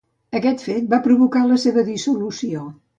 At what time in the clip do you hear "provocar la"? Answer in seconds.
1.05-1.61